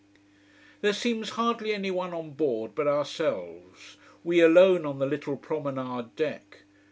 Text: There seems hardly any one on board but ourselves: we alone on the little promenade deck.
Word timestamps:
There 0.81 0.93
seems 0.93 1.29
hardly 1.37 1.75
any 1.75 1.91
one 1.91 2.11
on 2.11 2.31
board 2.31 2.73
but 2.73 2.87
ourselves: 2.87 3.97
we 4.23 4.41
alone 4.41 4.83
on 4.83 4.97
the 4.97 5.05
little 5.05 5.37
promenade 5.37 6.15
deck. 6.15 6.63